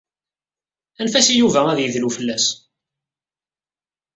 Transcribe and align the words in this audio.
Anef-as 1.03 1.27
i 1.33 1.35
Yuba 1.41 1.61
ad 1.69 1.79
yedlu 1.81 2.09
fell-as. 2.17 2.45